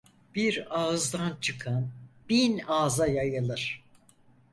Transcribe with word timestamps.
Bir 0.35 0.79
ağızdan 0.79 1.37
çıkan, 1.41 1.87
bin 2.29 2.61
ağza 2.67 3.07
yayılır. 3.07 3.83